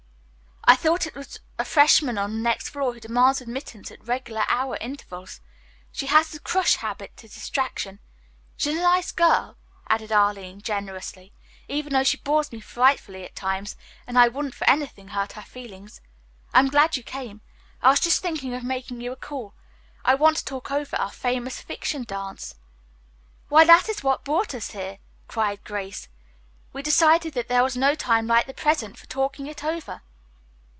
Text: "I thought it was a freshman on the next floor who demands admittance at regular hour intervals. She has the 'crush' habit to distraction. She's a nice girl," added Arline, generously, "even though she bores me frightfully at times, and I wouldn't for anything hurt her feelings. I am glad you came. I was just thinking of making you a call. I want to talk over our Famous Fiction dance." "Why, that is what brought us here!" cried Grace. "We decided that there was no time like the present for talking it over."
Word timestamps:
"I 0.63 0.75
thought 0.77 1.05
it 1.05 1.15
was 1.15 1.39
a 1.59 1.65
freshman 1.65 2.17
on 2.17 2.31
the 2.31 2.41
next 2.41 2.69
floor 2.69 2.93
who 2.93 2.99
demands 3.01 3.41
admittance 3.41 3.91
at 3.91 4.07
regular 4.07 4.45
hour 4.47 4.77
intervals. 4.77 5.41
She 5.91 6.05
has 6.05 6.29
the 6.29 6.39
'crush' 6.39 6.77
habit 6.77 7.17
to 7.17 7.27
distraction. 7.27 7.99
She's 8.55 8.77
a 8.77 8.81
nice 8.81 9.11
girl," 9.11 9.57
added 9.89 10.13
Arline, 10.13 10.61
generously, 10.61 11.33
"even 11.67 11.91
though 11.91 12.05
she 12.05 12.17
bores 12.17 12.53
me 12.53 12.61
frightfully 12.61 13.25
at 13.25 13.35
times, 13.35 13.75
and 14.07 14.17
I 14.17 14.29
wouldn't 14.29 14.55
for 14.55 14.67
anything 14.69 15.09
hurt 15.09 15.33
her 15.33 15.41
feelings. 15.41 15.99
I 16.53 16.59
am 16.59 16.69
glad 16.69 16.95
you 16.95 17.03
came. 17.03 17.41
I 17.81 17.89
was 17.89 17.99
just 17.99 18.21
thinking 18.21 18.53
of 18.53 18.63
making 18.63 19.01
you 19.01 19.11
a 19.11 19.15
call. 19.17 19.53
I 20.05 20.15
want 20.15 20.37
to 20.37 20.45
talk 20.45 20.71
over 20.71 20.95
our 20.95 21.11
Famous 21.11 21.59
Fiction 21.61 22.05
dance." 22.05 22.55
"Why, 23.49 23.65
that 23.65 23.89
is 23.89 24.03
what 24.03 24.23
brought 24.23 24.55
us 24.55 24.71
here!" 24.71 24.99
cried 25.27 25.65
Grace. 25.65 26.07
"We 26.71 26.81
decided 26.81 27.33
that 27.33 27.49
there 27.49 27.63
was 27.63 27.75
no 27.75 27.93
time 27.93 28.25
like 28.25 28.45
the 28.47 28.53
present 28.53 28.97
for 28.97 29.05
talking 29.07 29.47
it 29.47 29.65
over." 29.65 30.01